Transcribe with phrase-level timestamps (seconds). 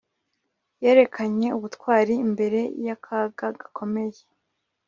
[0.83, 4.21] Yerekanye ubutwari imbere yakaga gakomeye